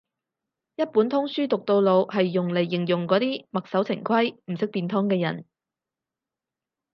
[0.77, 5.45] 一本通書讀到老係用嚟形容嗰啲墨守成規唔識變通嘅人